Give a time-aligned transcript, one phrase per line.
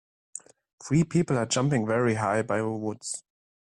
[0.83, 3.23] Three people are jumping very high by the woods.